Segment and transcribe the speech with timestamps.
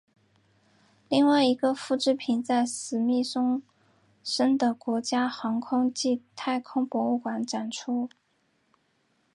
[1.09, 3.61] 另外一个复制品在史密松
[4.23, 8.09] 森的国家航空暨太空博物馆展出。